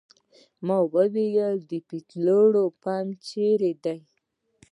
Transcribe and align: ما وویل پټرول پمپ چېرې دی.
ما 0.65 0.77
وویل 0.95 1.61
پټرول 1.87 2.53
پمپ 2.81 3.11
چېرې 3.27 3.71
دی. 3.83 3.99